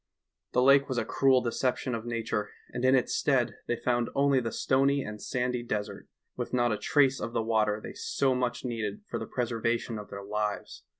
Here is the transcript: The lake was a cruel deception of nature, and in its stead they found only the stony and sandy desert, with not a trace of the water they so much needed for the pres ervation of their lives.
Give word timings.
The 0.53 0.63
lake 0.63 0.89
was 0.89 0.97
a 0.97 1.05
cruel 1.05 1.41
deception 1.41 1.93
of 1.93 2.07
nature, 2.07 2.49
and 2.73 2.83
in 2.83 2.95
its 2.95 3.13
stead 3.13 3.57
they 3.67 3.75
found 3.75 4.09
only 4.15 4.39
the 4.39 4.51
stony 4.51 5.03
and 5.03 5.21
sandy 5.21 5.61
desert, 5.61 6.07
with 6.35 6.53
not 6.55 6.71
a 6.73 6.77
trace 6.79 7.19
of 7.19 7.33
the 7.33 7.43
water 7.43 7.79
they 7.79 7.93
so 7.93 8.33
much 8.33 8.65
needed 8.65 9.03
for 9.07 9.19
the 9.19 9.27
pres 9.27 9.51
ervation 9.51 9.99
of 10.01 10.09
their 10.09 10.23
lives. 10.23 10.85